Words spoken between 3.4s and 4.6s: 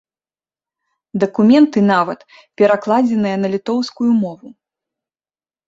на літоўскую мову.